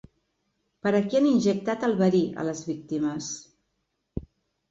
[0.85, 3.27] Per aquí han injectat el verí a les víctimes.